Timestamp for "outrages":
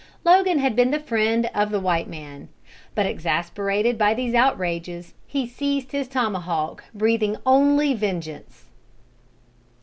4.33-5.13